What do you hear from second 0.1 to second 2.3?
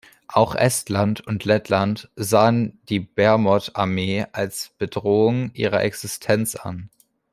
Auch Estland und Lettland